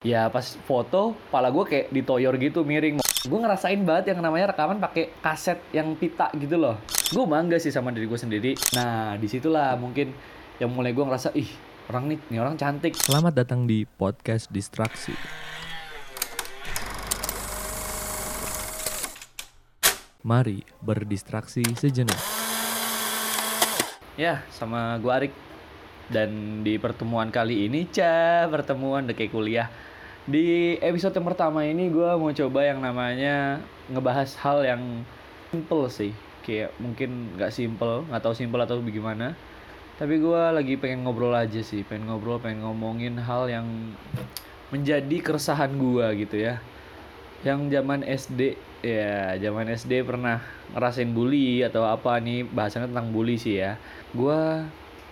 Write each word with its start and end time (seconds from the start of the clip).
ya 0.00 0.32
pas 0.32 0.56
foto 0.64 1.12
pala 1.28 1.52
gue 1.52 1.60
kayak 1.60 1.86
ditoyor 1.92 2.32
gitu 2.40 2.64
miring. 2.64 3.04
Gue 3.04 3.36
ngerasain 3.36 3.76
banget 3.84 4.16
yang 4.16 4.24
namanya 4.24 4.56
rekaman 4.56 4.80
pakai 4.80 5.12
kaset 5.20 5.60
yang 5.76 5.92
pita 5.92 6.32
gitu 6.40 6.56
loh. 6.56 6.80
Gue 7.12 7.28
bangga 7.28 7.60
sih 7.60 7.68
sama 7.68 7.92
diri 7.92 8.08
gue 8.08 8.16
sendiri. 8.16 8.56
Nah 8.72 9.20
di 9.20 9.28
situlah 9.28 9.76
mungkin 9.76 10.16
yang 10.56 10.72
mulai 10.72 10.96
gue 10.96 11.04
ngerasa 11.04 11.36
ih 11.36 11.52
orang 11.92 12.16
nih 12.16 12.18
nih 12.32 12.40
orang 12.40 12.56
cantik. 12.56 12.96
Selamat 12.96 13.44
datang 13.44 13.68
di 13.68 13.84
podcast 13.84 14.48
Distraksi. 14.48 15.12
Mari 20.24 20.64
berdistraksi 20.80 21.60
sejenak. 21.76 22.16
ya 24.16 24.40
sama 24.48 24.96
gue 24.96 25.12
Arik. 25.12 25.34
Dan 26.10 26.64
di 26.66 26.74
pertemuan 26.74 27.30
kali 27.30 27.70
ini 27.70 27.86
cah 27.86 28.50
pertemuan 28.50 29.06
udah 29.06 29.14
kayak 29.14 29.30
kuliah 29.30 29.70
di 30.28 30.76
episode 30.84 31.16
yang 31.16 31.28
pertama 31.28 31.64
ini 31.64 31.88
gue 31.88 32.10
mau 32.16 32.28
coba 32.28 32.60
yang 32.66 32.84
namanya 32.84 33.64
ngebahas 33.88 34.36
hal 34.40 34.64
yang 34.64 34.82
simple 35.48 35.88
sih. 35.88 36.12
Kayak 36.44 36.72
mungkin 36.80 37.36
nggak 37.36 37.52
simple 37.52 38.04
nggak 38.08 38.22
tahu 38.24 38.34
simple 38.36 38.60
atau 38.60 38.80
bagaimana. 38.80 39.32
Tapi 40.00 40.16
gue 40.16 40.42
lagi 40.52 40.74
pengen 40.80 41.04
ngobrol 41.04 41.36
aja 41.36 41.60
sih 41.60 41.84
pengen 41.84 42.08
ngobrol 42.08 42.40
pengen 42.40 42.64
ngomongin 42.64 43.20
hal 43.20 43.48
yang 43.48 43.66
menjadi 44.72 45.16
keresahan 45.20 45.76
gue 45.76 46.06
gitu 46.26 46.36
ya. 46.40 46.60
Yang 47.44 47.60
zaman 47.72 48.00
SD 48.04 48.40
ya 48.80 49.36
zaman 49.36 49.68
SD 49.76 50.08
pernah 50.08 50.40
ngerasain 50.72 51.12
bully 51.12 51.60
atau 51.64 51.84
apa 51.84 52.16
nih 52.16 52.48
bahasanya 52.48 52.88
tentang 52.88 53.12
bully 53.12 53.36
sih 53.36 53.60
ya. 53.60 53.76
Gua 54.16 54.64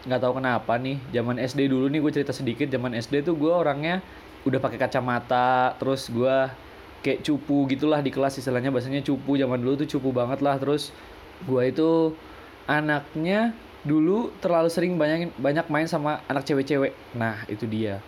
nggak 0.09 0.21
tahu 0.25 0.41
kenapa 0.41 0.79
nih 0.81 0.97
zaman 1.13 1.37
SD 1.37 1.69
dulu 1.69 1.91
nih 1.91 2.01
gue 2.01 2.13
cerita 2.15 2.33
sedikit 2.33 2.71
zaman 2.71 2.97
SD 2.97 3.27
tuh 3.27 3.35
gua 3.35 3.61
orangnya 3.61 4.01
udah 4.49 4.61
pakai 4.61 4.81
kacamata 4.81 5.77
terus 5.77 6.09
gua 6.09 6.51
kayak 7.05 7.23
cupu 7.23 7.69
gitulah 7.71 8.03
di 8.03 8.11
kelas 8.11 8.43
istilahnya 8.43 8.75
bahasanya 8.75 9.05
cupu 9.07 9.39
zaman 9.39 9.63
dulu 9.63 9.85
tuh 9.85 9.89
cupu 9.99 10.11
banget 10.11 10.43
lah. 10.43 10.59
Terus 10.59 10.91
gua 11.47 11.69
itu 11.69 12.17
anaknya 12.67 13.55
dulu 13.87 14.35
terlalu 14.43 14.69
sering 14.69 14.99
banyak 14.99 15.31
banyak 15.39 15.67
main 15.71 15.87
sama 15.87 16.21
anak 16.27 16.45
cewek-cewek. 16.49 16.93
Nah 17.15 17.47
itu 17.47 17.65
dia 17.71 18.03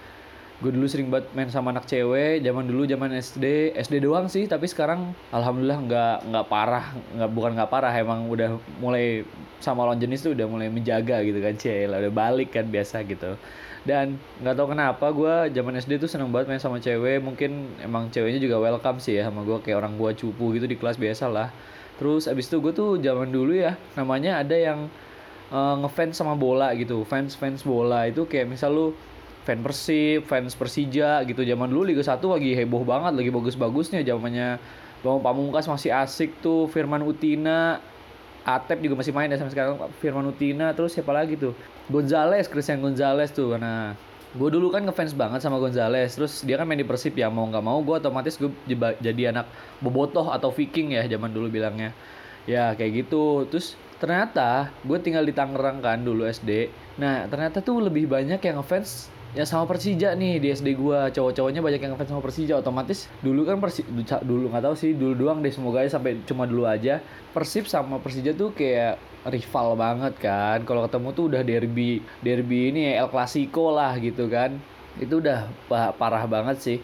gue 0.60 0.70
dulu 0.76 0.84
sering 0.84 1.08
banget 1.08 1.32
main 1.32 1.48
sama 1.48 1.72
anak 1.72 1.88
cewek 1.88 2.44
zaman 2.44 2.68
dulu 2.68 2.84
zaman 2.84 3.16
SD 3.16 3.72
SD 3.80 4.04
doang 4.04 4.28
sih 4.28 4.44
tapi 4.44 4.68
sekarang 4.68 5.16
alhamdulillah 5.32 5.80
nggak 5.88 6.16
nggak 6.28 6.46
parah 6.52 6.92
nggak 7.16 7.30
bukan 7.32 7.50
nggak 7.56 7.70
parah 7.72 7.92
emang 7.96 8.28
udah 8.28 8.60
mulai 8.76 9.24
sama 9.60 9.84
lawan 9.84 10.00
jenis 10.00 10.24
tuh 10.24 10.32
udah 10.32 10.48
mulai 10.48 10.72
menjaga 10.72 11.20
gitu 11.20 11.38
kan 11.38 11.54
cewek 11.54 11.92
udah 11.92 12.12
balik 12.12 12.48
kan 12.50 12.66
biasa 12.66 13.04
gitu. 13.04 13.36
Dan 13.80 14.20
nggak 14.40 14.56
tahu 14.56 14.66
kenapa 14.76 15.06
gue 15.12 15.34
zaman 15.56 15.80
SD 15.80 16.00
tuh 16.00 16.08
seneng 16.08 16.32
banget 16.32 16.52
main 16.52 16.60
sama 16.60 16.80
cewek. 16.80 17.20
Mungkin 17.20 17.80
emang 17.80 18.08
ceweknya 18.12 18.40
juga 18.40 18.56
welcome 18.60 19.00
sih 19.00 19.20
ya 19.20 19.28
sama 19.28 19.44
gue 19.44 19.60
kayak 19.60 19.84
orang 19.84 19.96
gue 20.00 20.10
cupu 20.16 20.56
gitu 20.56 20.68
di 20.68 20.76
kelas 20.80 20.96
biasa 20.96 21.28
lah. 21.28 21.48
Terus 22.00 22.28
abis 22.28 22.48
itu 22.48 22.60
gue 22.60 22.72
tuh 22.72 22.96
zaman 23.00 23.28
dulu 23.28 23.52
ya 23.56 23.76
namanya 23.96 24.40
ada 24.40 24.56
yang 24.56 24.88
eh, 25.52 25.74
ngefans 25.84 26.16
sama 26.16 26.36
bola 26.36 26.72
gitu 26.76 27.04
fans 27.04 27.36
fans 27.36 27.64
bola. 27.64 28.08
Itu 28.08 28.24
kayak 28.28 28.48
misal 28.48 28.72
lu 28.72 28.86
fan 29.50 29.66
Persib, 29.66 30.30
fans 30.30 30.54
Persija 30.54 31.26
gitu. 31.26 31.42
Zaman 31.42 31.66
dulu 31.66 31.90
Liga 31.90 32.06
1 32.06 32.22
lagi 32.22 32.54
heboh 32.54 32.86
banget, 32.86 33.18
lagi 33.18 33.30
bagus-bagusnya 33.34 34.06
zamannya 34.06 34.62
Bang 35.02 35.18
Pamungkas 35.18 35.66
masih 35.66 35.90
asik 35.90 36.38
tuh, 36.38 36.70
Firman 36.70 37.02
Utina, 37.02 37.82
Atep 38.46 38.78
juga 38.78 39.02
masih 39.02 39.10
main 39.10 39.26
ya 39.26 39.36
sampai 39.42 39.52
sekarang 39.58 39.74
Firman 39.98 40.30
Utina, 40.30 40.70
terus 40.70 40.94
siapa 40.94 41.10
lagi 41.10 41.34
tuh? 41.34 41.50
Gonzales, 41.90 42.46
Christian 42.46 42.78
Gonzales 42.78 43.34
tuh. 43.34 43.58
Nah, 43.58 43.98
gue 44.30 44.48
dulu 44.54 44.70
kan 44.70 44.86
ngefans 44.86 45.18
banget 45.18 45.42
sama 45.42 45.58
Gonzales, 45.58 46.14
terus 46.14 46.46
dia 46.46 46.54
kan 46.54 46.62
main 46.62 46.78
di 46.78 46.86
Persib 46.86 47.18
ya 47.18 47.26
mau 47.26 47.50
nggak 47.50 47.64
mau 47.66 47.82
gue 47.82 47.98
otomatis 47.98 48.38
gue 48.38 48.54
jadi 49.02 49.34
anak 49.34 49.50
bobotoh 49.82 50.30
atau 50.30 50.54
Viking 50.54 50.94
ya 50.94 51.10
zaman 51.10 51.34
dulu 51.34 51.50
bilangnya. 51.50 51.90
Ya 52.46 52.72
kayak 52.78 53.04
gitu. 53.04 53.50
Terus 53.50 53.74
ternyata 54.00 54.72
gue 54.86 54.96
tinggal 55.02 55.26
di 55.26 55.34
Tangerang 55.34 55.82
kan 55.82 56.00
dulu 56.00 56.24
SD. 56.24 56.72
Nah 56.96 57.28
ternyata 57.28 57.60
tuh 57.60 57.84
lebih 57.84 58.08
banyak 58.08 58.40
yang 58.40 58.62
ngefans 58.62 59.10
ya 59.30 59.46
sama 59.46 59.64
Persija 59.70 60.14
nih 60.18 60.42
di 60.42 60.48
SD 60.50 60.74
gua. 60.74 61.08
Cowok-cowoknya 61.14 61.62
banyak 61.62 61.80
yang 61.80 61.92
ngefans 61.94 62.10
sama 62.10 62.22
Persija. 62.22 62.54
Otomatis 62.58 63.06
dulu 63.22 63.46
kan 63.46 63.62
Persi 63.62 63.86
dulu 64.22 64.50
nggak 64.50 64.64
tahu 64.66 64.74
sih 64.74 64.90
dulu 64.94 65.14
doang 65.14 65.38
deh. 65.44 65.52
Semoga 65.54 65.86
aja 65.86 65.98
sampai 65.98 66.18
cuma 66.26 66.44
dulu 66.46 66.66
aja. 66.66 66.98
Persib 67.30 67.70
sama 67.70 68.02
Persija 68.02 68.34
tuh 68.34 68.50
kayak 68.54 68.98
rival 69.30 69.78
banget 69.78 70.14
kan. 70.18 70.58
Kalau 70.66 70.86
ketemu 70.86 71.08
tuh 71.14 71.24
udah 71.30 71.42
derby 71.46 72.02
derby 72.20 72.74
ini 72.74 72.94
El 72.94 73.08
Clasico 73.12 73.70
lah 73.70 73.94
gitu 74.02 74.26
kan. 74.26 74.58
Itu 74.98 75.22
udah 75.22 75.46
pa- 75.70 75.94
parah 75.94 76.26
banget 76.26 76.58
sih. 76.58 76.78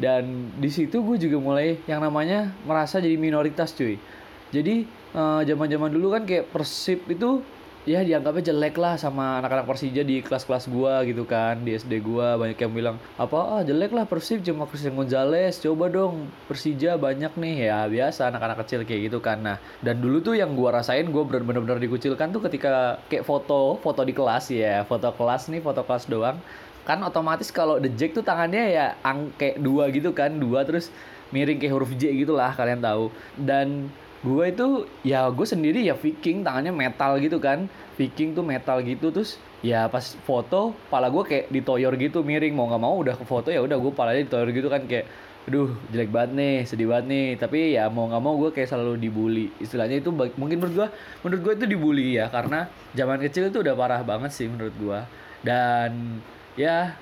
Dan 0.00 0.48
di 0.56 0.72
situ 0.72 1.04
gue 1.04 1.20
juga 1.20 1.36
mulai 1.36 1.76
yang 1.84 2.00
namanya 2.00 2.56
merasa 2.64 3.04
jadi 3.04 3.20
minoritas 3.20 3.76
cuy. 3.76 4.00
Jadi 4.48 4.88
eh, 5.12 5.40
zaman-zaman 5.44 5.92
dulu 5.92 6.16
kan 6.16 6.24
kayak 6.24 6.48
Persib 6.48 7.04
itu 7.12 7.44
ya 7.88 8.04
dianggapnya 8.04 8.52
jelek 8.52 8.76
lah 8.76 9.00
sama 9.00 9.40
anak-anak 9.40 9.64
Persija 9.64 10.04
di 10.04 10.20
kelas-kelas 10.20 10.68
gua 10.68 11.00
gitu 11.08 11.24
kan 11.24 11.64
di 11.64 11.72
SD 11.72 12.04
gua. 12.04 12.36
Banyak 12.36 12.58
yang 12.60 12.72
bilang 12.76 12.96
apa? 13.16 13.38
Ah 13.40 13.62
jelek 13.64 13.96
lah 13.96 14.04
Persib 14.04 14.44
cuma 14.44 14.68
Christian 14.68 14.96
Gonzales 14.96 15.56
coba 15.64 15.88
dong 15.88 16.28
Persija 16.44 17.00
banyak 17.00 17.32
nih. 17.40 17.72
Ya 17.72 17.88
biasa 17.88 18.28
anak-anak 18.28 18.66
kecil 18.66 18.84
kayak 18.84 19.08
gitu 19.08 19.18
kan. 19.24 19.40
Nah 19.40 19.56
dan 19.80 20.04
dulu 20.04 20.20
tuh 20.20 20.36
yang 20.36 20.52
gua 20.52 20.80
rasain 20.80 21.08
gua 21.08 21.24
bener-bener 21.24 21.80
dikucilkan 21.80 22.28
tuh 22.36 22.44
ketika 22.44 23.00
kayak 23.08 23.24
foto 23.24 23.80
foto 23.80 24.00
di 24.04 24.12
kelas 24.12 24.52
ya. 24.52 24.84
Foto 24.84 25.08
kelas 25.16 25.48
nih 25.48 25.64
foto 25.64 25.80
kelas 25.80 26.04
doang. 26.04 26.36
Kan 26.84 27.00
otomatis 27.04 27.48
kalau 27.48 27.80
the 27.80 27.88
Jack 27.92 28.12
tuh 28.12 28.24
tangannya 28.24 28.76
ya 28.76 28.86
ang 29.00 29.32
kayak 29.40 29.60
dua 29.60 29.88
gitu 29.88 30.12
kan 30.12 30.36
dua 30.36 30.64
terus 30.68 30.92
miring 31.30 31.62
kayak 31.62 31.72
huruf 31.72 31.92
J 31.96 32.12
gitulah 32.12 32.52
kalian 32.52 32.84
tahu. 32.84 33.08
Dan 33.40 33.88
gue 34.20 34.44
itu 34.52 34.84
ya 35.00 35.32
gue 35.32 35.46
sendiri 35.48 35.80
ya 35.80 35.96
Viking 35.96 36.44
tangannya 36.44 36.72
metal 36.72 37.16
gitu 37.20 37.40
kan. 37.40 37.68
Viking 37.96 38.36
tuh 38.36 38.44
metal 38.44 38.80
gitu 38.84 39.12
terus 39.12 39.40
ya 39.60 39.88
pas 39.92 40.16
foto 40.24 40.72
pala 40.88 41.08
gue 41.08 41.24
kayak 41.24 41.44
ditoyor 41.48 41.92
gitu 41.96 42.20
miring. 42.20 42.52
Mau 42.52 42.68
nggak 42.68 42.82
mau 42.82 42.94
udah 43.00 43.16
ke 43.16 43.24
foto 43.24 43.48
ya 43.48 43.64
udah 43.64 43.80
gue 43.80 43.92
palanya 43.96 44.24
ditoyor 44.24 44.48
gitu 44.52 44.68
kan 44.68 44.84
kayak 44.84 45.08
aduh 45.48 45.72
jelek 45.88 46.12
banget 46.12 46.30
nih 46.36 46.56
sedih 46.68 46.88
banget 46.92 47.06
nih. 47.08 47.26
Tapi 47.40 47.58
ya 47.76 47.88
mau 47.88 48.08
nggak 48.12 48.22
mau 48.22 48.34
gue 48.36 48.50
kayak 48.52 48.68
selalu 48.68 49.00
dibully. 49.00 49.48
Istilahnya 49.56 50.04
itu 50.04 50.12
mungkin 50.12 50.56
menurut 50.60 50.74
gue 50.76 50.88
menurut 51.24 51.40
gue 51.40 51.52
itu 51.56 51.66
dibully 51.66 52.20
ya. 52.20 52.28
Karena 52.28 52.68
zaman 52.92 53.18
kecil 53.24 53.48
itu 53.48 53.64
udah 53.64 53.72
parah 53.72 54.04
banget 54.04 54.36
sih 54.36 54.48
menurut 54.48 54.76
gue 54.76 55.00
dan 55.40 56.20
ya 56.52 56.92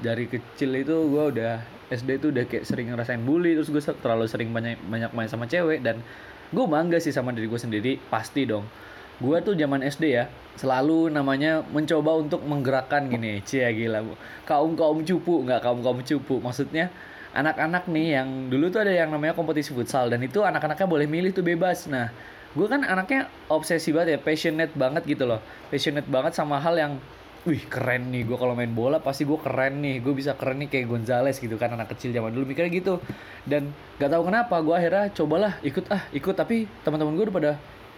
dari 0.00 0.24
kecil 0.28 0.72
itu 0.76 0.96
gue 1.12 1.24
udah 1.36 1.60
SD 1.92 2.18
itu 2.18 2.26
udah 2.32 2.44
kayak 2.48 2.64
sering 2.66 2.90
ngerasain 2.92 3.22
bully 3.22 3.54
terus 3.54 3.70
gue 3.70 3.80
terlalu 4.00 4.26
sering 4.26 4.50
banyak 4.50 4.80
banyak 4.88 5.10
main 5.12 5.28
sama 5.28 5.44
cewek. 5.44 5.84
Dan 5.84 6.00
gue 6.52 6.64
bangga 6.66 6.98
sih 7.02 7.10
sama 7.10 7.34
diri 7.34 7.50
gue 7.50 7.60
sendiri 7.60 7.92
pasti 8.10 8.46
dong. 8.46 8.66
Gue 9.16 9.40
tuh 9.40 9.56
zaman 9.56 9.80
SD 9.80 10.04
ya 10.12 10.28
selalu 10.60 11.08
namanya 11.08 11.64
mencoba 11.72 12.20
untuk 12.20 12.44
menggerakkan 12.44 13.08
gini 13.08 13.40
cia 13.44 13.72
gila 13.72 14.04
kaum 14.44 14.76
kaum 14.76 15.00
cupu 15.02 15.42
nggak? 15.44 15.64
Kaum 15.64 15.80
kaum 15.80 16.00
cupu. 16.04 16.38
Maksudnya 16.38 16.92
anak-anak 17.32 17.88
nih 17.88 18.20
yang 18.20 18.28
dulu 18.48 18.68
tuh 18.72 18.84
ada 18.84 18.92
yang 18.92 19.12
namanya 19.12 19.36
kompetisi 19.36 19.72
futsal 19.72 20.08
dan 20.08 20.20
itu 20.24 20.40
anak-anaknya 20.44 20.86
boleh 20.88 21.06
milih 21.08 21.32
tuh 21.32 21.44
bebas. 21.44 21.88
Nah 21.88 22.12
gue 22.56 22.66
kan 22.68 22.84
anaknya 22.84 23.28
obsesi 23.52 23.92
banget 23.92 24.16
ya 24.16 24.18
passionate 24.20 24.72
banget 24.76 25.04
gitu 25.04 25.24
loh. 25.28 25.40
Passionate 25.68 26.08
banget 26.08 26.32
sama 26.36 26.60
hal 26.60 26.76
yang 26.76 26.92
wih 27.46 27.62
keren 27.70 28.10
nih. 28.10 28.26
Gue 28.26 28.36
kalau 28.36 28.58
main 28.58 28.74
bola 28.74 28.98
pasti 28.98 29.22
gue 29.22 29.38
keren 29.38 29.78
nih. 29.78 30.02
Gue 30.02 30.12
bisa 30.18 30.34
keren 30.34 30.58
nih 30.58 30.68
kayak 30.68 30.86
Gonzales 30.90 31.38
gitu 31.38 31.54
kan 31.54 31.70
anak 31.72 31.94
kecil 31.94 32.10
zaman 32.10 32.34
dulu. 32.34 32.44
Mikirnya 32.50 32.74
gitu. 32.74 32.98
Dan 33.46 33.70
gak 34.02 34.10
tahu 34.10 34.26
kenapa 34.26 34.58
gue 34.60 34.74
akhirnya 34.74 35.14
cobalah 35.14 35.52
ikut 35.62 35.86
ah 35.88 36.02
ikut. 36.10 36.34
Tapi 36.34 36.66
teman-teman 36.82 37.14
gue 37.14 37.24
udah 37.30 37.36
pada 37.38 37.52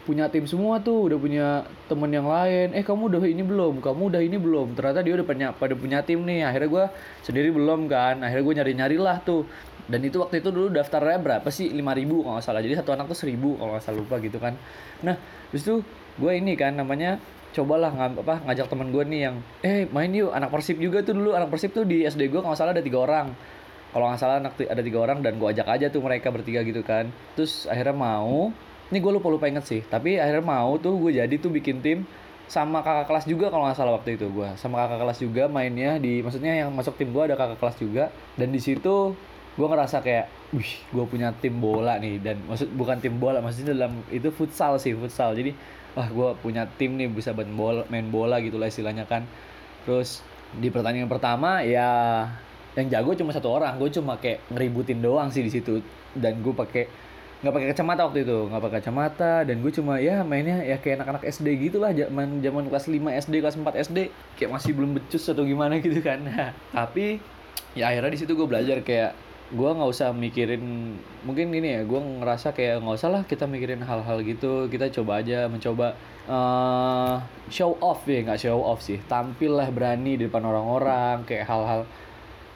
punya 0.05 0.29
tim 0.29 0.45
semua 0.45 0.79
tuh. 0.85 1.09
Udah 1.09 1.19
punya 1.19 1.47
temen 1.89 2.13
yang 2.13 2.29
lain. 2.29 2.77
Eh 2.77 2.85
kamu 2.85 3.09
udah 3.09 3.21
ini 3.25 3.41
belum? 3.41 3.81
Kamu 3.81 4.03
udah 4.13 4.21
ini 4.21 4.37
belum? 4.37 4.77
Ternyata 4.77 5.01
dia 5.01 5.17
udah 5.17 5.27
punya 5.27 5.49
pada 5.57 5.75
punya 5.75 5.99
tim 6.05 6.21
nih. 6.29 6.45
Akhirnya 6.45 6.69
gue 6.69 6.85
sendiri 7.25 7.49
belum 7.49 7.89
kan. 7.89 8.21
Akhirnya 8.21 8.45
gue 8.45 8.55
nyari 8.61 8.73
nyari 8.77 8.97
lah 9.01 9.17
tuh. 9.25 9.49
Dan 9.89 10.05
itu 10.05 10.21
waktu 10.21 10.45
itu 10.45 10.53
dulu 10.53 10.69
daftarnya 10.69 11.17
berapa 11.17 11.49
sih? 11.49 11.73
5000 11.73 11.81
ribu 12.05 12.21
kalau 12.21 12.37
nggak 12.37 12.45
salah. 12.45 12.61
Jadi 12.61 12.77
satu 12.77 12.93
anak 12.93 13.09
tuh 13.09 13.17
1000 13.25 13.57
kalau 13.57 13.73
nggak 13.73 13.85
salah 13.89 13.99
lupa 14.05 14.21
gitu 14.21 14.37
kan. 14.37 14.53
Nah 15.01 15.17
terus 15.49 15.65
tuh 15.65 15.81
gue 16.21 16.33
ini 16.37 16.53
kan 16.61 16.77
namanya 16.77 17.17
cobalah 17.57 17.91
ngam, 17.91 18.13
apa 18.23 18.45
ngajak 18.45 18.67
teman 18.69 18.89
gue 18.93 19.05
nih 19.09 19.21
yang 19.31 19.37
eh 19.65 19.89
main 19.89 20.13
yuk 20.13 20.31
anak 20.31 20.53
persib 20.53 20.77
juga 20.79 21.01
tuh 21.01 21.17
dulu 21.17 21.33
anak 21.33 21.49
persib 21.49 21.73
tuh 21.73 21.85
di 21.89 22.05
SD 22.05 22.29
gue 22.29 22.41
kalau 22.41 22.53
nggak 22.53 22.61
salah 22.61 22.73
ada 22.77 22.85
tiga 22.85 22.99
orang. 23.05 23.33
Kalau 23.89 24.05
nggak 24.05 24.21
salah 24.21 24.37
anak 24.37 24.53
ada 24.61 24.83
tiga 24.85 24.99
orang 25.01 25.19
dan 25.25 25.41
gue 25.41 25.49
ajak 25.49 25.65
aja 25.65 25.87
tuh 25.89 26.05
mereka 26.05 26.29
bertiga 26.29 26.61
gitu 26.61 26.85
kan. 26.85 27.09
Terus 27.35 27.65
akhirnya 27.65 27.97
mau 27.97 28.53
ini 28.89 28.99
gue 29.05 29.13
lupa 29.13 29.29
lupa 29.29 29.45
inget 29.49 29.65
sih 29.69 29.81
tapi 29.85 30.17
akhirnya 30.17 30.45
mau 30.45 30.81
tuh 30.81 30.97
gue 30.97 31.21
jadi 31.21 31.35
tuh 31.37 31.53
bikin 31.53 31.85
tim 31.85 32.09
sama 32.49 32.81
kakak 32.81 33.13
kelas 33.13 33.25
juga 33.29 33.53
kalau 33.53 33.69
nggak 33.69 33.77
salah 33.77 33.93
waktu 34.01 34.17
itu 34.17 34.33
gue 34.33 34.49
sama 34.57 34.81
kakak 34.89 35.05
kelas 35.05 35.19
juga 35.21 35.45
mainnya 35.53 36.01
di 36.01 36.25
maksudnya 36.25 36.65
yang 36.65 36.73
masuk 36.73 36.97
tim 36.97 37.13
gue 37.13 37.23
ada 37.29 37.37
kakak 37.37 37.61
kelas 37.61 37.77
juga. 37.77 38.05
Dan 38.37 38.49
di 38.53 38.61
situ 38.61 39.13
gue 39.59 39.67
ngerasa 39.67 40.01
kayak 40.01 40.55
wih 40.57 40.73
gue 40.89 41.05
punya 41.05 41.29
tim 41.37 41.61
bola 41.61 42.01
nih. 42.01 42.17
Dan 42.25 42.41
maksud 42.49 42.73
bukan 42.73 42.97
tim 43.05 43.21
bola 43.21 43.45
maksudnya 43.45 43.77
dalam 43.77 44.01
itu 44.09 44.33
futsal 44.33 44.81
sih 44.81 44.97
futsal. 44.97 45.37
Jadi 45.37 45.53
wah 45.99 46.07
gue 46.07 46.29
punya 46.39 46.63
tim 46.79 46.95
nih 46.95 47.11
bisa 47.11 47.35
main 47.35 47.51
bola 47.51 47.83
main 47.91 48.07
bola 48.07 48.39
gitu 48.39 48.55
lah 48.55 48.71
istilahnya 48.71 49.03
kan. 49.11 49.27
Terus 49.83 50.23
di 50.55 50.71
pertandingan 50.71 51.11
pertama 51.11 51.67
ya 51.67 52.23
yang 52.79 52.87
jago 52.87 53.19
cuma 53.19 53.35
satu 53.35 53.51
orang. 53.51 53.75
Gue 53.83 53.91
cuma 53.91 54.15
kayak 54.15 54.47
ngeributin 54.55 55.03
doang 55.03 55.35
sih 55.35 55.43
di 55.43 55.51
situ. 55.51 55.83
Dan 56.15 56.39
gue 56.39 56.55
pakai 56.55 56.87
nggak 57.43 57.51
pakai 57.51 57.67
kacamata 57.75 58.07
waktu 58.07 58.23
itu. 58.23 58.39
Nggak 58.47 58.63
pakai 58.63 58.77
kacamata. 58.79 59.33
Dan 59.43 59.59
gue 59.59 59.73
cuma 59.75 59.99
ya 59.99 60.23
mainnya 60.23 60.63
ya 60.63 60.79
kayak 60.79 61.03
anak-anak 61.03 61.27
SD 61.35 61.47
gitulah 61.67 61.91
zaman 61.91 62.39
zaman 62.39 62.71
kelas 62.71 62.87
5 62.87 63.23
SD 63.27 63.35
kelas 63.43 63.57
4 63.59 63.85
SD 63.91 63.99
kayak 64.39 64.51
masih 64.55 64.71
belum 64.79 64.95
becus 64.95 65.27
atau 65.27 65.43
gimana 65.43 65.83
gitu 65.83 65.99
kan. 65.99 66.23
Nah, 66.23 66.55
tapi 66.71 67.19
ya 67.75 67.91
akhirnya 67.91 68.15
di 68.15 68.21
situ 68.23 68.39
gue 68.39 68.47
belajar 68.47 68.79
kayak 68.87 69.19
gue 69.49 69.71
nggak 69.73 69.89
usah 69.89 70.13
mikirin 70.13 70.93
mungkin 71.25 71.49
gini 71.49 71.81
ya 71.81 71.83
gue 71.89 71.97
ngerasa 71.97 72.53
kayak 72.53 72.85
nggak 72.85 72.97
usah 73.01 73.09
lah 73.09 73.23
kita 73.25 73.49
mikirin 73.49 73.81
hal-hal 73.81 74.21
gitu 74.21 74.69
kita 74.69 74.93
coba 74.93 75.25
aja 75.25 75.49
mencoba 75.49 75.97
eh, 76.29 77.15
show 77.49 77.73
off 77.81 78.05
ya 78.05 78.21
nggak 78.29 78.41
show 78.41 78.61
off 78.61 78.85
sih. 78.85 79.01
Tampil 79.09 79.57
lah 79.57 79.73
berani 79.73 80.21
di 80.21 80.29
depan 80.29 80.45
orang-orang 80.45 81.25
kayak 81.25 81.49
hal-hal 81.49 81.89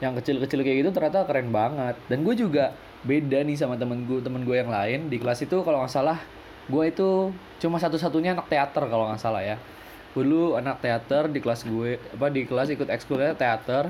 yang 0.01 0.13
kecil-kecil 0.13 0.61
kayak 0.61 0.77
gitu 0.85 0.89
ternyata 0.93 1.25
keren 1.25 1.49
banget. 1.49 1.97
Dan 2.05 2.21
gue 2.21 2.35
juga 2.37 2.77
beda 3.03 3.41
nih 3.41 3.57
sama 3.57 3.75
temen 3.75 4.05
gue 4.05 4.21
temen 4.21 4.45
gue 4.45 4.53
yang 4.53 4.69
lain. 4.69 5.09
Di 5.09 5.17
kelas 5.17 5.41
itu 5.41 5.65
kalau 5.65 5.81
nggak 5.81 5.93
salah 5.93 6.21
gue 6.69 6.83
itu 6.87 7.33
cuma 7.59 7.81
satu-satunya 7.81 8.37
anak 8.37 8.47
teater 8.53 8.85
kalau 8.85 9.09
nggak 9.09 9.21
salah 9.21 9.41
ya. 9.41 9.57
Dulu 10.13 10.61
anak 10.61 10.85
teater 10.85 11.25
di 11.25 11.41
kelas 11.41 11.65
gue 11.65 11.97
apa 11.97 12.29
di 12.29 12.45
kelas 12.45 12.69
ikut 12.69 12.85
ekskulnya 12.85 13.33
teater. 13.33 13.89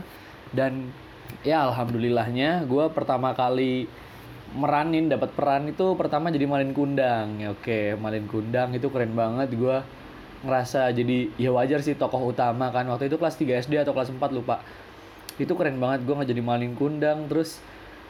Dan 0.54 0.94
ya 1.44 1.68
alhamdulillahnya 1.68 2.64
gue 2.66 2.86
pertama 2.96 3.36
kali 3.36 3.86
meranin 4.54 5.10
dapat 5.10 5.34
peran 5.34 5.66
itu 5.68 5.98
pertama 5.98 6.30
jadi 6.30 6.46
malin 6.46 6.72
kundang. 6.72 7.42
Ya 7.42 7.52
oke 7.52 7.98
malin 7.98 8.30
kundang 8.30 8.72
itu 8.78 8.88
keren 8.94 9.18
banget. 9.18 9.52
Gue 9.58 9.81
ngerasa 10.46 10.94
jadi 10.94 11.31
ya 11.40 11.50
wajar 11.52 11.81
sih 11.81 11.98
tokoh 11.98 12.31
utama 12.31 12.70
kan. 12.70 12.86
Waktu 12.88 13.10
itu 13.10 13.18
kelas 13.18 13.36
3 13.36 13.66
SD 13.66 13.74
atau 13.81 13.92
kelas 13.98 14.14
4 14.14 14.22
lupa. 14.31 14.62
Itu 15.42 15.58
keren 15.58 15.81
banget 15.81 16.06
gue 16.06 16.14
nggak 16.14 16.30
jadi 16.30 16.44
maling 16.46 16.74
kundang. 16.78 17.26
Terus 17.28 17.60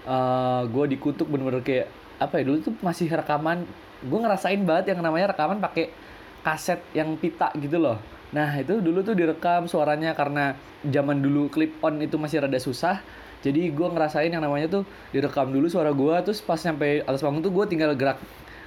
eh 0.04 0.62
gue 0.68 0.86
dikutuk 0.94 1.31
bener-bener 1.31 1.63
kayak 1.63 1.88
apa 2.19 2.39
ya 2.39 2.44
dulu 2.45 2.57
tuh 2.59 2.75
masih 2.83 3.07
rekaman. 3.07 3.63
Gue 4.04 4.19
ngerasain 4.19 4.59
banget 4.68 4.92
yang 4.92 5.00
namanya 5.00 5.31
rekaman 5.31 5.63
pakai 5.63 5.95
kaset 6.44 6.83
yang 6.92 7.16
pita 7.16 7.56
gitu 7.56 7.80
loh 7.80 7.95
nah 8.33 8.50
itu 8.57 8.81
dulu 8.81 9.06
tuh 9.06 9.13
direkam 9.13 9.69
suaranya 9.69 10.18
karena 10.18 10.57
zaman 10.95 11.21
dulu 11.21 11.53
clip 11.53 11.77
on 11.85 12.01
itu 12.01 12.18
masih 12.18 12.41
rada 12.44 12.57
susah. 12.57 12.97
Jadi 13.44 13.69
gue 13.75 13.88
ngerasain 13.94 14.31
yang 14.31 14.41
namanya 14.41 14.68
tuh 14.71 14.83
direkam 15.13 15.51
dulu 15.51 15.68
suara 15.68 15.91
gue 15.91 16.15
terus 16.25 16.39
pas 16.41 16.56
sampai 16.57 17.03
atas 17.03 17.21
panggung 17.21 17.44
tuh 17.44 17.53
gue 17.53 17.65
tinggal 17.69 17.91
gerak 17.94 18.18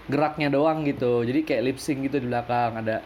geraknya 0.06 0.48
doang 0.52 0.84
gitu. 0.86 1.24
Jadi 1.26 1.40
kayak 1.42 1.62
lip 1.66 1.78
sync 1.82 1.98
gitu 2.06 2.22
di 2.22 2.28
belakang. 2.30 2.78
Ada 2.84 3.02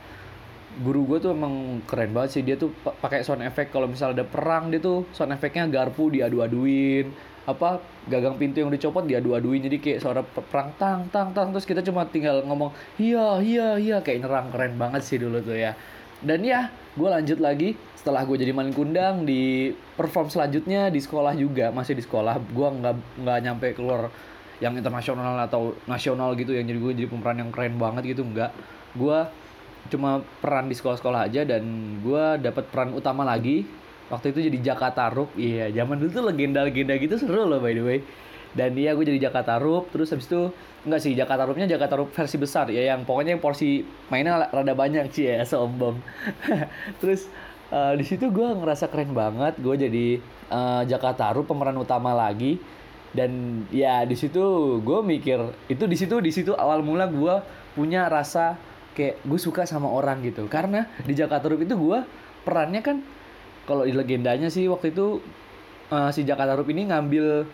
guru 0.85 1.01
gue 1.15 1.19
tuh 1.25 1.31
emang 1.33 1.81
keren 1.89 2.11
banget 2.13 2.31
sih. 2.39 2.43
Dia 2.47 2.57
tuh 2.61 2.71
pa- 2.75 2.95
pakai 2.95 3.23
sound 3.27 3.43
effect. 3.47 3.71
Kalau 3.75 3.87
misalnya 3.91 4.23
ada 4.23 4.27
perang 4.27 4.69
dia 4.71 4.81
tuh 4.83 5.07
sound 5.17 5.33
effectnya 5.33 5.65
garpu 5.71 6.11
diadu-aduin. 6.13 7.07
Apa 7.49 7.81
gagang 8.11 8.37
pintu 8.37 8.61
yang 8.63 8.71
dicopot 8.75 9.07
diadu-aduin. 9.07 9.63
Jadi 9.65 9.77
kayak 9.81 9.99
suara 10.03 10.21
pe- 10.27 10.45
perang 10.45 10.75
tang 10.77 11.07
tang 11.09 11.31
tang. 11.33 11.55
Terus 11.55 11.65
kita 11.65 11.81
cuma 11.87 12.05
tinggal 12.05 12.43
ngomong 12.45 12.75
iya 13.01 13.39
iya 13.41 13.69
iya. 13.79 13.97
Kayak 14.05 14.27
nerang 14.27 14.47
keren 14.53 14.75
banget 14.75 15.03
sih 15.07 15.17
dulu 15.23 15.39
tuh 15.41 15.57
ya 15.57 15.73
dan 16.21 16.45
ya 16.45 16.69
gue 16.97 17.09
lanjut 17.09 17.39
lagi 17.41 17.79
setelah 17.97 18.25
gue 18.25 18.37
jadi 18.41 18.53
maling 18.57 18.73
kundang 18.73 19.29
di 19.29 19.73
perform 19.97 20.33
selanjutnya 20.33 20.89
di 20.89 21.01
sekolah 21.01 21.37
juga. 21.37 21.69
Masih 21.69 21.97
di 21.97 22.05
sekolah 22.05 22.41
gue 22.41 22.69
nggak 22.81 22.95
nggak 23.21 23.39
nyampe 23.45 23.67
keluar 23.77 24.09
yang 24.61 24.77
internasional 24.77 25.37
atau 25.41 25.77
nasional 25.89 26.37
gitu 26.37 26.53
yang 26.53 26.69
jadi 26.69 26.81
gue 26.81 26.93
jadi 27.05 27.09
pemeran 27.09 27.41
yang 27.41 27.51
keren 27.53 27.81
banget 27.81 28.13
gitu 28.13 28.29
enggak 28.29 28.53
gue 28.93 29.19
cuma 29.89 30.21
peran 30.45 30.69
di 30.69 30.77
sekolah-sekolah 30.77 31.33
aja 31.33 31.49
dan 31.49 31.65
gue 32.05 32.25
dapat 32.41 32.65
peran 32.69 32.93
utama 32.93 33.25
lagi. 33.25 33.65
Waktu 34.11 34.35
itu 34.35 34.51
jadi 34.51 34.75
Jakarta 34.75 35.07
Rup 35.07 35.31
iya 35.39 35.71
zaman 35.71 36.03
dulu 36.03 36.11
tuh 36.11 36.25
legenda-legenda 36.35 36.99
gitu 36.99 37.15
seru 37.15 37.47
loh 37.47 37.63
by 37.63 37.71
the 37.71 37.85
way 37.85 37.99
dan 38.51 38.75
iya 38.75 38.99
gue 38.99 39.07
jadi 39.07 39.31
Jakarta 39.31 39.63
Rup 39.63 39.95
terus 39.95 40.11
habis 40.11 40.27
itu 40.27 40.51
enggak 40.87 41.01
sih 41.05 41.13
Jakarta 41.13 41.45
Rupnya 41.45 41.69
Jakarta 41.69 41.95
Rup 42.01 42.11
versi 42.11 42.37
besar 42.41 42.67
ya 42.73 42.95
yang 42.95 43.05
pokoknya 43.05 43.37
yang 43.37 43.43
porsi 43.43 43.85
mainnya 44.09 44.49
rada 44.49 44.73
banyak 44.73 45.13
sih 45.13 45.29
ya 45.29 45.45
sombong. 45.51 46.01
Terus 47.01 47.29
eh, 47.71 47.95
di 48.01 48.05
situ 48.05 48.33
gue 48.33 48.49
ngerasa 48.49 48.89
keren 48.89 49.13
banget 49.13 49.61
gue 49.61 49.75
jadi 49.77 50.07
eh, 50.51 50.83
Jakarta 50.89 51.31
Rup 51.37 51.47
pemeran 51.51 51.77
utama 51.79 52.17
lagi. 52.17 52.59
Dan 53.11 53.67
ya 53.75 54.07
di 54.07 54.15
situ 54.15 54.79
gue 54.87 54.99
mikir 55.03 55.43
itu 55.67 55.85
di 55.91 55.97
situ 55.99 56.23
di 56.23 56.31
situ 56.31 56.55
awal 56.55 56.87
mula 56.87 57.11
gue 57.11 57.43
punya 57.75 58.07
rasa 58.07 58.55
kayak 58.95 59.19
gue 59.27 59.39
suka 59.39 59.67
sama 59.67 59.91
orang 59.91 60.23
gitu. 60.25 60.47
Karena 60.47 60.87
di 61.03 61.13
Jakarta 61.13 61.51
Rup 61.51 61.61
itu 61.61 61.75
gue 61.77 61.99
perannya 62.47 62.81
kan 62.81 63.03
kalau 63.69 63.85
di 63.85 63.93
legendanya 63.93 64.49
sih 64.49 64.65
waktu 64.71 64.97
itu 64.97 65.21
eh, 65.93 66.11
si 66.17 66.25
Jakarta 66.25 66.57
Rup 66.57 66.73
ini 66.73 66.89
ngambil 66.89 67.45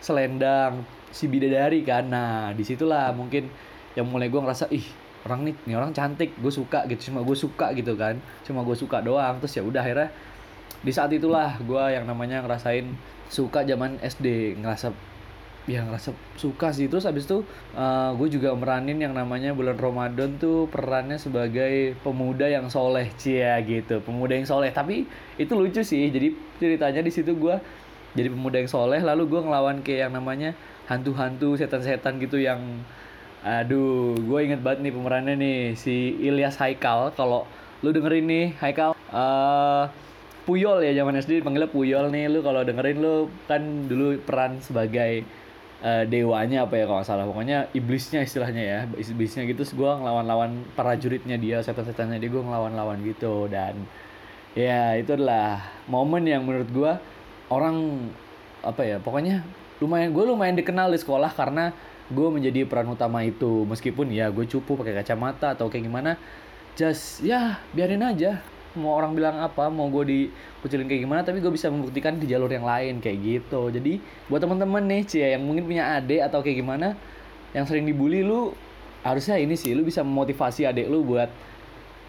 selendang 0.00 0.84
si 1.10 1.26
bidadari 1.30 1.80
kan. 1.86 2.08
Nah 2.10 2.52
di 2.52 2.62
situlah 2.62 3.14
mungkin 3.16 3.48
yang 3.96 4.04
mulai 4.06 4.28
gue 4.28 4.40
ngerasa 4.40 4.68
ih 4.68 4.84
orang 5.26 5.48
nih 5.48 5.54
nih 5.66 5.74
orang 5.74 5.90
cantik 5.90 6.36
gue 6.38 6.52
suka 6.52 6.86
gitu 6.86 7.10
cuma 7.10 7.24
gue 7.24 7.36
suka 7.36 7.72
gitu 7.72 7.96
kan. 7.96 8.20
Cuma 8.44 8.62
gue 8.62 8.76
suka 8.76 9.00
doang. 9.00 9.40
Terus 9.40 9.56
ya 9.58 9.62
udah 9.64 9.82
akhirnya 9.82 10.10
di 10.84 10.92
saat 10.92 11.10
itulah 11.10 11.56
gue 11.64 11.84
yang 11.90 12.04
namanya 12.04 12.44
ngerasain 12.44 12.84
suka 13.26 13.66
zaman 13.66 13.98
SD 13.98 14.54
ngerasa 14.62 14.94
ya 15.66 15.82
ngerasa 15.82 16.14
suka 16.38 16.70
sih. 16.70 16.86
Terus 16.86 17.10
abis 17.10 17.26
itu 17.26 17.42
gue 18.14 18.28
juga 18.30 18.54
meranin 18.54 19.02
yang 19.02 19.10
namanya 19.16 19.50
bulan 19.50 19.74
Ramadan 19.74 20.38
tuh 20.38 20.70
perannya 20.70 21.18
sebagai 21.18 21.98
pemuda 22.06 22.46
yang 22.46 22.70
soleh 22.70 23.10
cia 23.18 23.58
gitu. 23.66 23.98
Pemuda 23.98 24.38
yang 24.38 24.46
soleh. 24.46 24.70
Tapi 24.70 25.10
itu 25.40 25.52
lucu 25.58 25.82
sih 25.82 26.06
jadi 26.06 26.30
ceritanya 26.62 27.02
di 27.02 27.10
situ 27.10 27.34
gue 27.34 27.58
jadi 28.16 28.32
pemuda 28.32 28.56
yang 28.64 28.70
soleh 28.72 29.04
lalu 29.04 29.28
gue 29.28 29.40
ngelawan 29.44 29.84
kayak 29.84 30.08
yang 30.08 30.12
namanya 30.16 30.56
hantu-hantu 30.88 31.58
setan-setan 31.58 32.16
gitu 32.22 32.40
yang 32.40 32.62
aduh 33.46 34.18
gue 34.18 34.38
inget 34.42 34.58
banget 34.58 34.88
nih 34.88 34.92
pemerannya 34.94 35.34
nih 35.38 35.58
si 35.78 36.18
Ilyas 36.18 36.58
Haikal. 36.58 37.14
Kalau 37.14 37.46
lu 37.84 37.94
dengerin 37.94 38.26
nih 38.26 38.46
Haikal 38.58 38.96
eh 38.96 39.84
Puyol 40.46 40.78
ya 40.86 40.94
zaman 41.02 41.18
SD 41.18 41.42
dipanggilnya 41.42 41.70
Puyol 41.70 42.10
nih. 42.10 42.26
Lu 42.26 42.42
kalau 42.42 42.66
dengerin 42.66 42.98
lu 42.98 43.30
kan 43.46 43.62
dulu 43.86 44.18
peran 44.22 44.58
sebagai 44.62 45.26
eh, 45.82 46.04
dewanya 46.10 46.66
apa 46.66 46.74
ya 46.74 46.90
kalau 46.90 47.02
nggak 47.02 47.08
salah. 47.10 47.26
Pokoknya 47.26 47.70
iblisnya 47.74 48.22
istilahnya 48.26 48.62
ya 48.62 48.78
iblisnya 48.98 49.46
gitu. 49.46 49.62
Gue 49.74 49.90
ngelawan-lawan 49.94 50.66
prajuritnya 50.74 51.38
dia 51.38 51.62
setan-setannya 51.62 52.18
dia 52.18 52.30
gue 52.30 52.42
ngelawan-lawan 52.42 52.98
gitu. 53.06 53.46
Dan 53.46 53.86
ya 54.58 54.98
itu 54.98 55.14
adalah 55.14 55.70
momen 55.86 56.26
yang 56.26 56.42
menurut 56.42 56.70
gue 56.70 56.92
orang 57.52 58.08
apa 58.66 58.82
ya 58.82 58.96
pokoknya 58.98 59.46
lumayan 59.78 60.10
gue 60.10 60.24
lumayan 60.24 60.56
dikenal 60.56 60.90
di 60.90 60.98
sekolah 60.98 61.30
karena 61.36 61.70
gue 62.06 62.28
menjadi 62.30 62.62
peran 62.66 62.86
utama 62.90 63.22
itu. 63.26 63.66
Meskipun 63.66 64.10
ya 64.14 64.30
gue 64.30 64.46
cupu 64.46 64.78
pakai 64.78 64.94
kacamata 65.02 65.58
atau 65.58 65.66
kayak 65.66 65.90
gimana 65.90 66.14
just 66.78 67.22
ya 67.22 67.58
biarin 67.74 68.02
aja. 68.02 68.40
Mau 68.76 68.92
orang 68.92 69.16
bilang 69.16 69.40
apa 69.40 69.72
mau 69.72 69.88
gue 69.88 70.04
dikucilin 70.04 70.84
kayak 70.84 71.02
gimana 71.08 71.20
tapi 71.24 71.40
gue 71.40 71.48
bisa 71.48 71.72
membuktikan 71.72 72.20
di 72.20 72.28
jalur 72.28 72.48
yang 72.48 72.64
lain 72.64 73.00
kayak 73.00 73.18
gitu. 73.20 73.72
Jadi 73.72 73.98
buat 74.28 74.40
temen-temen 74.44 74.84
nih 74.84 75.02
cia 75.08 75.28
yang 75.36 75.42
mungkin 75.44 75.64
punya 75.64 75.96
adik 75.96 76.20
atau 76.28 76.44
kayak 76.44 76.60
gimana 76.60 76.92
yang 77.56 77.64
sering 77.64 77.88
dibully 77.88 78.20
lu 78.20 78.52
harusnya 79.00 79.40
ini 79.40 79.56
sih 79.56 79.72
lu 79.72 79.86
bisa 79.86 80.04
memotivasi 80.04 80.68
adik 80.68 80.92
lu 80.92 81.00
buat 81.06 81.32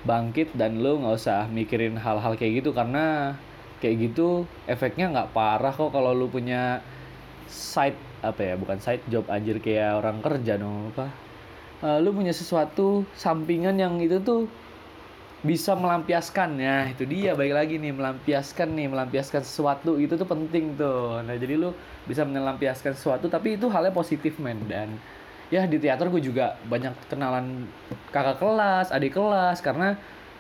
bangkit 0.03 0.55
dan 0.59 0.83
lu 0.83 0.99
nggak 0.99 1.15
usah 1.15 1.47
mikirin 1.47 1.95
hal-hal 1.95 2.35
kayak 2.35 2.63
gitu 2.63 2.75
karena 2.75 3.37
kayak 3.77 4.11
gitu 4.11 4.49
efeknya 4.65 5.13
nggak 5.13 5.31
parah 5.37 5.73
kok 5.73 5.93
kalau 5.93 6.11
lu 6.13 6.25
punya 6.29 6.81
side 7.47 7.97
apa 8.25 8.41
ya 8.41 8.53
bukan 8.57 8.81
side 8.81 9.05
job 9.07 9.29
anjir 9.29 9.61
kayak 9.61 10.01
orang 10.01 10.19
kerja 10.25 10.57
dong 10.57 10.91
apa. 10.93 11.07
Eh, 11.85 11.97
lu 12.01 12.09
punya 12.09 12.33
sesuatu 12.33 13.05
sampingan 13.13 13.77
yang 13.77 14.01
itu 14.01 14.17
tuh 14.21 14.49
bisa 15.45 15.77
melampiaskan. 15.77 16.57
Ya 16.57 16.89
itu 16.89 17.05
dia 17.05 17.37
baik 17.37 17.53
lagi 17.53 17.75
nih 17.77 17.93
melampiaskan 17.93 18.73
nih 18.73 18.89
melampiaskan 18.89 19.45
sesuatu 19.45 20.01
itu 20.01 20.17
tuh 20.17 20.25
penting 20.25 20.73
tuh. 20.73 21.21
Nah 21.21 21.37
jadi 21.37 21.53
lu 21.61 21.69
bisa 22.09 22.25
melampiaskan 22.25 22.97
sesuatu 22.97 23.29
tapi 23.29 23.55
itu 23.61 23.69
halnya 23.69 23.93
positif 23.93 24.41
men. 24.41 24.57
Dan 24.65 24.97
ya 25.53 25.69
di 25.69 25.77
teater 25.77 26.09
gue 26.09 26.19
juga 26.19 26.57
banyak 26.67 26.91
kenalan 27.07 27.69
kakak 28.11 28.41
kelas 28.41 28.91
adik 28.91 29.15
kelas 29.15 29.61
karena 29.63 29.95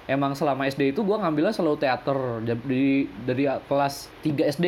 emang 0.07 0.33
selama 0.33 0.65
SD 0.65 0.95
itu 0.95 1.03
gue 1.03 1.17
ngambilnya 1.19 1.53
selalu 1.53 1.77
teater. 1.83 2.17
Dari 2.41 3.05
dari 3.27 3.43
kelas 3.45 4.09
3 4.23 4.53
SD 4.57 4.65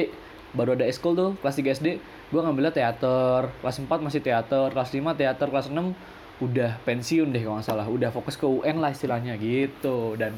baru 0.54 0.74
ada 0.76 0.86
eskul 0.86 1.14
tuh 1.14 1.32
kelas 1.40 1.56
3 1.58 1.80
SD 1.80 1.88
gue 2.30 2.42
ngambilnya 2.44 2.76
teater. 2.76 3.50
Kelas 3.64 3.80
4 3.80 3.90
masih 4.04 4.22
teater 4.22 4.70
kelas 4.76 4.92
5 4.92 5.16
teater 5.16 5.48
kelas 5.48 5.68
6 5.72 5.96
udah 6.40 6.80
pensiun 6.84 7.32
deh 7.32 7.42
kalau 7.42 7.58
nggak 7.58 7.68
salah. 7.68 7.88
Udah 7.88 8.12
fokus 8.12 8.36
ke 8.36 8.46
UN 8.46 8.84
lah 8.84 8.92
istilahnya 8.92 9.40
gitu. 9.40 10.20
Dan 10.20 10.36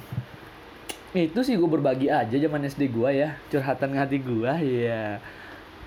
itu 1.12 1.44
sih 1.44 1.60
gue 1.60 1.68
berbagi 1.68 2.08
aja 2.08 2.32
zaman 2.38 2.64
SD 2.64 2.94
gue 2.94 3.10
ya. 3.12 3.36
Curhatan 3.50 3.98
hati 3.98 4.22
gue 4.22 4.54
ya 4.62 5.20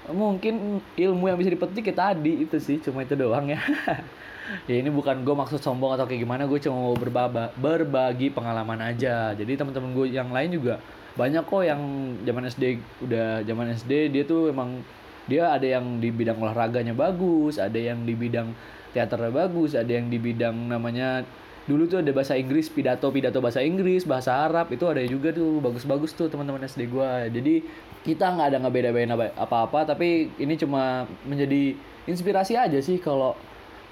mungkin 0.04 0.84
ilmu 1.00 1.32
yang 1.32 1.40
bisa 1.40 1.48
dipetik 1.48 1.80
kita 1.80 2.12
tadi 2.12 2.44
itu 2.44 2.60
sih. 2.60 2.76
Cuma 2.82 3.06
itu 3.06 3.16
doang 3.16 3.48
ya 3.48 3.56
ya 4.68 4.74
ini 4.80 4.90
bukan 4.92 5.24
gue 5.24 5.34
maksud 5.34 5.60
sombong 5.60 5.96
atau 5.96 6.04
kayak 6.04 6.24
gimana 6.24 6.44
gue 6.44 6.58
cuma 6.60 6.76
mau 6.90 6.96
berbaba 6.96 7.50
berbagi 7.56 8.30
pengalaman 8.32 8.80
aja. 8.80 9.32
Jadi 9.32 9.56
teman-teman 9.56 9.90
gue 9.96 10.06
yang 10.12 10.30
lain 10.30 10.50
juga 10.52 10.80
banyak 11.14 11.46
kok 11.46 11.62
yang 11.62 11.80
zaman 12.26 12.44
SD 12.50 12.64
udah 13.06 13.46
zaman 13.46 13.66
SD 13.78 14.10
dia 14.10 14.26
tuh 14.26 14.50
emang 14.50 14.82
dia 15.30 15.54
ada 15.54 15.64
yang 15.64 16.02
di 16.02 16.10
bidang 16.10 16.42
olahraganya 16.42 16.92
bagus 16.92 17.56
ada 17.56 17.78
yang 17.78 18.02
di 18.02 18.18
bidang 18.18 18.50
teaternya 18.92 19.30
bagus 19.30 19.78
ada 19.78 19.88
yang 19.88 20.10
di 20.10 20.18
bidang 20.18 20.74
namanya 20.74 21.22
dulu 21.64 21.88
tuh 21.88 22.04
ada 22.04 22.12
bahasa 22.12 22.36
Inggris 22.36 22.68
pidato 22.68 23.08
pidato 23.08 23.40
bahasa 23.40 23.64
Inggris 23.64 24.04
bahasa 24.04 24.36
Arab 24.36 24.68
itu 24.74 24.84
ada 24.84 25.00
juga 25.06 25.32
tuh 25.32 25.62
bagus-bagus 25.64 26.12
tuh 26.12 26.28
teman-teman 26.28 26.66
SD 26.68 26.92
gua. 26.92 27.24
Jadi 27.30 27.64
kita 28.04 28.36
nggak 28.36 28.46
ada 28.52 28.58
ngebeda-bedain 28.60 29.14
apa- 29.16 29.32
apa-apa 29.38 29.96
tapi 29.96 30.28
ini 30.36 30.60
cuma 30.60 31.08
menjadi 31.24 31.72
inspirasi 32.04 32.52
aja 32.60 32.76
sih 32.84 33.00
kalau 33.00 33.32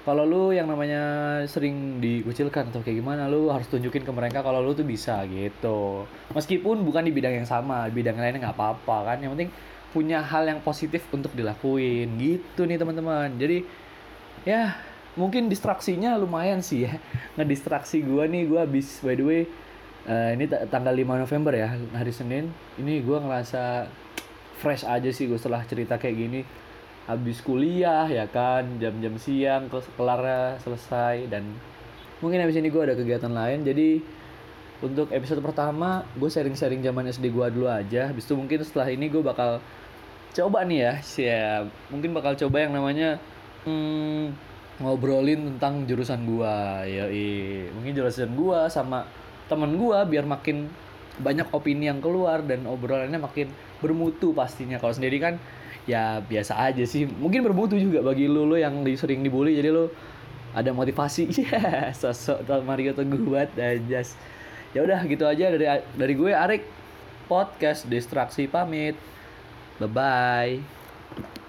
kalau 0.03 0.27
lu 0.27 0.51
yang 0.51 0.67
namanya 0.67 1.01
sering 1.47 2.03
dikucilkan 2.03 2.67
atau 2.67 2.83
kayak 2.83 2.99
gimana 2.99 3.31
lu 3.31 3.47
harus 3.47 3.71
tunjukin 3.71 4.03
ke 4.03 4.11
mereka 4.11 4.43
kalau 4.43 4.59
lu 4.59 4.75
tuh 4.75 4.83
bisa 4.83 5.23
gitu. 5.31 6.03
Meskipun 6.35 6.83
bukan 6.83 7.07
di 7.07 7.15
bidang 7.15 7.39
yang 7.39 7.47
sama 7.47 7.87
di 7.87 7.95
bidang 7.95 8.19
lainnya 8.19 8.43
nggak 8.43 8.55
apa-apa 8.59 9.15
kan. 9.15 9.17
Yang 9.23 9.31
penting 9.39 9.49
punya 9.95 10.19
hal 10.19 10.43
yang 10.43 10.59
positif 10.59 11.07
untuk 11.15 11.31
dilakuin. 11.31 12.19
Gitu 12.19 12.67
nih 12.67 12.75
teman-teman. 12.75 13.31
Jadi 13.39 13.63
ya 14.43 14.75
mungkin 15.15 15.47
distraksinya 15.47 16.19
lumayan 16.19 16.59
sih 16.59 16.83
ya. 16.83 16.99
Ngedistraksi 17.39 18.03
gua 18.03 18.27
nih 18.27 18.43
gua 18.43 18.67
habis 18.67 18.99
by 18.99 19.15
the 19.15 19.23
way 19.23 19.41
eh, 20.03 20.35
ini 20.35 20.51
ta- 20.51 20.67
tanggal 20.67 20.91
5 20.91 21.23
November 21.23 21.55
ya 21.55 21.79
hari 21.95 22.11
Senin. 22.11 22.51
Ini 22.75 22.99
gua 23.07 23.23
ngerasa 23.23 23.87
fresh 24.63 24.87
aja 24.87 25.11
sih 25.11 25.27
gue 25.27 25.35
setelah 25.35 25.67
cerita 25.67 25.99
kayak 25.99 26.15
gini 26.15 26.39
habis 27.03 27.43
kuliah 27.43 28.07
ya 28.07 28.25
kan 28.31 28.79
jam-jam 28.79 29.19
siang 29.19 29.67
ke 29.67 29.83
kelarnya 29.99 30.57
selesai 30.63 31.27
dan 31.27 31.43
mungkin 32.23 32.39
habis 32.39 32.55
ini 32.55 32.71
gue 32.71 32.81
ada 32.83 32.95
kegiatan 32.95 33.31
lain. 33.31 33.63
Jadi 33.67 33.99
untuk 34.83 35.11
episode 35.11 35.39
pertama 35.43 36.03
gue 36.15 36.29
sharing-sharing 36.31 36.83
zaman 36.83 37.11
SD 37.11 37.31
gue 37.31 37.47
dulu 37.51 37.67
aja. 37.67 38.11
Habis 38.11 38.23
itu 38.27 38.33
mungkin 38.39 38.63
setelah 38.63 38.87
ini 38.91 39.11
gue 39.11 39.23
bakal 39.23 39.59
coba 40.33 40.65
nih 40.65 40.79
ya 40.81 40.93
siap 41.05 41.63
mungkin 41.93 42.11
bakal 42.17 42.33
coba 42.33 42.65
yang 42.65 42.73
namanya 42.73 43.21
hmm, 43.69 44.33
ngobrolin 44.81 45.55
tentang 45.55 45.85
jurusan 45.85 46.25
gua 46.25 46.81
ya 46.89 47.05
mungkin 47.71 47.93
jurusan 47.93 48.33
gua 48.33 48.65
sama 48.67 49.05
temen 49.45 49.77
gua 49.77 50.01
biar 50.09 50.25
makin 50.25 50.67
banyak 51.21 51.45
opini 51.53 51.85
yang 51.85 52.01
keluar 52.01 52.41
dan 52.41 52.65
obrolannya 52.65 53.21
makin 53.21 53.53
bermutu 53.77 54.33
pastinya. 54.33 54.81
Kalau 54.81 54.97
sendiri 54.97 55.21
kan 55.21 55.37
ya 55.89 56.23
biasa 56.23 56.57
aja 56.59 56.83
sih. 56.87 57.07
Mungkin 57.07 57.43
bermutu 57.43 57.75
juga 57.75 58.03
bagi 58.03 58.27
lu 58.27 58.47
lu 58.47 58.55
yang 58.59 58.83
sering 58.95 59.23
dibully 59.23 59.55
jadi 59.57 59.69
lu 59.71 59.91
ada 60.53 60.69
motivasi. 60.71 61.29
Ya 61.43 61.91
sosok 61.91 62.45
Tom 62.45 62.63
Mario 62.63 62.93
Teguh 62.93 63.21
buat 63.25 63.49
anjas. 63.57 64.15
Ya 64.73 64.81
udah 64.81 65.01
gitu 65.05 65.25
aja 65.25 65.53
dari 65.53 65.65
dari 65.97 66.13
gue 66.13 66.31
Arik. 66.31 66.63
Podcast 67.27 67.87
distraksi 67.87 68.51
pamit. 68.51 68.99
Bye 69.79 69.89
bye 69.89 71.42